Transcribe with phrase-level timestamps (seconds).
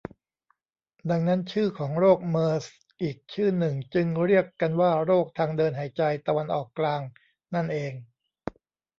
[1.09, 2.65] ดังนั้นชื่อของโรคเมอร์ส
[3.01, 7.01] อีกชื่อหนึ่งจึงเรียกกันว่า โรคทางเดินหายใจตะวันออกกลาง
[7.55, 7.93] นั่นเอง